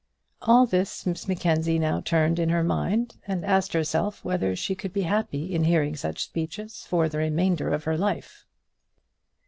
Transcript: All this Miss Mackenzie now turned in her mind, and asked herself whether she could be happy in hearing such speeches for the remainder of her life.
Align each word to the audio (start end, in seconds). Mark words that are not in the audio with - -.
All 0.41 0.65
this 0.65 1.05
Miss 1.05 1.27
Mackenzie 1.27 1.77
now 1.77 2.01
turned 2.01 2.39
in 2.39 2.49
her 2.49 2.63
mind, 2.63 3.17
and 3.27 3.45
asked 3.45 3.73
herself 3.73 4.25
whether 4.25 4.55
she 4.55 4.73
could 4.73 4.91
be 4.93 5.03
happy 5.03 5.53
in 5.53 5.65
hearing 5.65 5.95
such 5.95 6.23
speeches 6.23 6.87
for 6.87 7.07
the 7.07 7.19
remainder 7.19 7.69
of 7.69 7.83
her 7.83 7.99
life. 7.99 8.47